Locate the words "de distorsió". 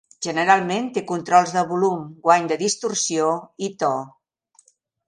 2.53-3.31